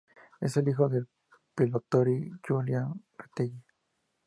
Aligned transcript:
Es 0.39 0.57
hijo 0.65 0.89
del 0.89 1.07
pelotari 1.53 2.31
Julián 2.41 3.03
Retegi. 3.19 3.63